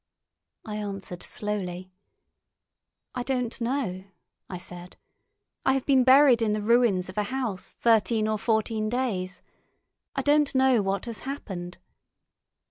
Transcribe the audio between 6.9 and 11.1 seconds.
of a house thirteen or fourteen days. I don't know what